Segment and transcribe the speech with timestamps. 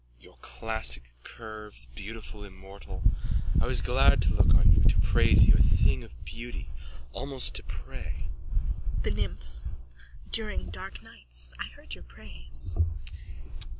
[0.23, 3.03] _Your classic curves, beautiful immortal,
[3.61, 6.71] I was glad to look on you, to praise you, a thing of beauty,
[7.13, 8.27] almost to pray.
[9.03, 9.59] THE NYMPH:
[10.31, 12.75] During dark nights I heard your praise.